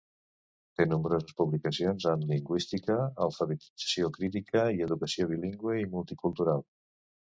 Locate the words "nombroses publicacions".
0.91-2.07